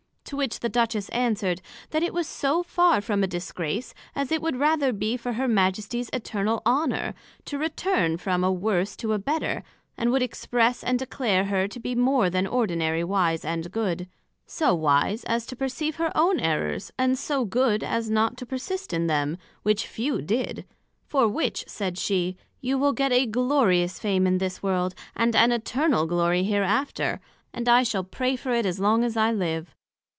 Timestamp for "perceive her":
15.57-16.15